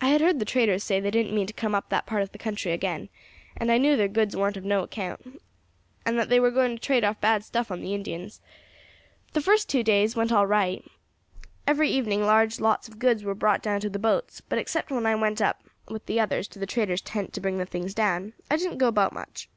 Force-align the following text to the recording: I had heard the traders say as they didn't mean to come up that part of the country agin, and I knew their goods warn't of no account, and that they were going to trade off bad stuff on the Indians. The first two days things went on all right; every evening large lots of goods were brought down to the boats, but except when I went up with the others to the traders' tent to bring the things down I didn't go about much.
I 0.00 0.08
had 0.08 0.20
heard 0.20 0.40
the 0.40 0.44
traders 0.44 0.82
say 0.82 0.96
as 0.96 1.04
they 1.04 1.12
didn't 1.12 1.32
mean 1.32 1.46
to 1.46 1.52
come 1.52 1.76
up 1.76 1.90
that 1.90 2.04
part 2.04 2.22
of 2.22 2.32
the 2.32 2.38
country 2.38 2.72
agin, 2.72 3.08
and 3.56 3.70
I 3.70 3.78
knew 3.78 3.94
their 3.96 4.08
goods 4.08 4.34
warn't 4.34 4.56
of 4.56 4.64
no 4.64 4.82
account, 4.82 5.40
and 6.04 6.18
that 6.18 6.28
they 6.28 6.40
were 6.40 6.50
going 6.50 6.74
to 6.74 6.82
trade 6.82 7.04
off 7.04 7.20
bad 7.20 7.44
stuff 7.44 7.70
on 7.70 7.80
the 7.80 7.94
Indians. 7.94 8.40
The 9.32 9.40
first 9.40 9.68
two 9.68 9.84
days 9.84 10.08
things 10.10 10.16
went 10.16 10.32
on 10.32 10.38
all 10.38 10.46
right; 10.48 10.84
every 11.68 11.88
evening 11.88 12.22
large 12.24 12.58
lots 12.58 12.88
of 12.88 12.98
goods 12.98 13.22
were 13.22 13.32
brought 13.32 13.62
down 13.62 13.78
to 13.82 13.88
the 13.88 14.00
boats, 14.00 14.40
but 14.40 14.58
except 14.58 14.90
when 14.90 15.06
I 15.06 15.14
went 15.14 15.40
up 15.40 15.62
with 15.86 16.06
the 16.06 16.18
others 16.18 16.48
to 16.48 16.58
the 16.58 16.66
traders' 16.66 17.00
tent 17.02 17.32
to 17.34 17.40
bring 17.40 17.58
the 17.58 17.64
things 17.64 17.94
down 17.94 18.32
I 18.50 18.56
didn't 18.56 18.78
go 18.78 18.88
about 18.88 19.12
much. 19.12 19.48